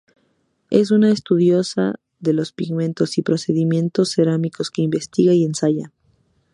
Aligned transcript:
Es 0.71 0.89
una 0.89 1.11
estudiosa 1.11 1.99
de 2.17 2.33
los 2.33 2.53
pigmentos 2.53 3.19
y 3.19 3.21
procedimientos 3.21 4.13
cerámicos 4.15 4.71
que 4.71 4.81
investiga 4.81 5.31
y 5.35 5.43
ensaya. 5.43 5.91